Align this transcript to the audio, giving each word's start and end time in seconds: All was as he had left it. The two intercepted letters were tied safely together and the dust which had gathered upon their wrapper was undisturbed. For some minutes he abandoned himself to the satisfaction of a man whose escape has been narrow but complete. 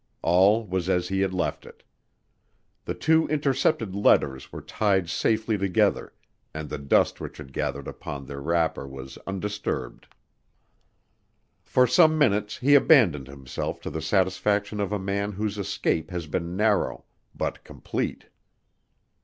All 0.23 0.65
was 0.65 0.89
as 0.89 1.09
he 1.09 1.19
had 1.19 1.31
left 1.31 1.63
it. 1.63 1.83
The 2.85 2.95
two 2.95 3.27
intercepted 3.27 3.93
letters 3.93 4.51
were 4.51 4.63
tied 4.63 5.11
safely 5.11 5.59
together 5.59 6.11
and 6.55 6.67
the 6.67 6.79
dust 6.79 7.21
which 7.21 7.37
had 7.37 7.53
gathered 7.53 7.87
upon 7.87 8.25
their 8.25 8.41
wrapper 8.41 8.87
was 8.87 9.19
undisturbed. 9.27 10.07
For 11.63 11.85
some 11.85 12.17
minutes 12.17 12.57
he 12.57 12.73
abandoned 12.73 13.27
himself 13.27 13.79
to 13.81 13.91
the 13.91 14.01
satisfaction 14.01 14.79
of 14.79 14.91
a 14.91 14.97
man 14.97 15.33
whose 15.33 15.59
escape 15.59 16.09
has 16.09 16.25
been 16.25 16.55
narrow 16.57 17.05
but 17.35 17.63
complete. 17.63 18.25